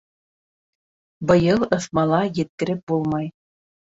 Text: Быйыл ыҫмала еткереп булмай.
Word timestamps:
Быйыл 1.31 1.67
ыҫмала 1.79 2.23
еткереп 2.41 2.83
булмай. 2.93 3.33